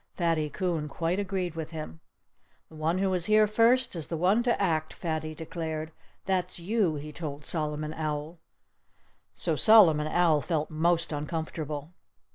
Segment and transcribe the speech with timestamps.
[0.15, 1.99] Fatty Coon quite agreed with him.
[2.69, 5.91] "The one who was here first is the one to act!" Fatty declared.
[6.25, 8.39] "That's you!" he told Solomon Owl.
[9.35, 11.93] So Solomon Owl felt most uncomfortable.